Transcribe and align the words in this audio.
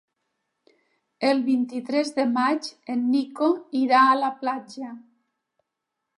El 1.29 1.43
vint-i-tres 1.49 2.13
de 2.21 2.25
maig 2.31 2.71
en 2.95 3.05
Nico 3.11 3.51
irà 3.83 4.01
a 4.15 4.19
la 4.25 4.33
platja. 4.43 4.93